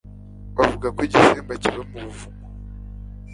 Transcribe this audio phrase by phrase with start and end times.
[0.57, 2.43] Bavuga ko igisimba kiba mu buvumo.